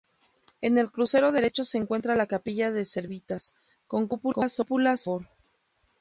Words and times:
En 0.61 0.79
el 0.79 0.91
crucero 0.91 1.31
derecho 1.31 1.63
se 1.63 1.77
encuentra 1.77 2.15
la 2.15 2.25
Capilla 2.25 2.71
de 2.71 2.85
Servitas, 2.85 3.53
con 3.85 4.07
cúpula 4.07 4.49
sobre 4.49 4.85
tambor. 4.85 5.27